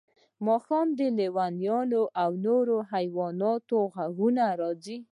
[0.47, 4.97] ماښام د لیوانو او نورو حیواناتو غږونه راځي